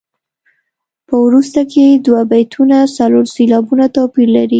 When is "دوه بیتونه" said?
2.05-2.77